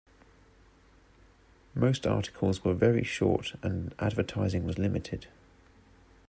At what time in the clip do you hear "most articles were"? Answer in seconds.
1.75-2.73